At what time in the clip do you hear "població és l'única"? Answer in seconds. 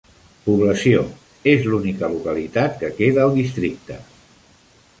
0.45-2.09